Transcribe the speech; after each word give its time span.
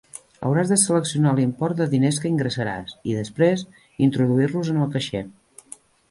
Hauràs 0.45 0.69
de 0.69 0.75
seleccionar 0.83 1.33
l'import 1.39 1.75
de 1.81 1.85
diners 1.91 2.17
que 2.23 2.31
ingressaràs 2.35 2.95
i, 2.95 3.13
després, 3.19 3.65
introduir-los 4.07 4.71
en 4.73 4.81
el 4.87 4.89
caixer. 4.97 5.23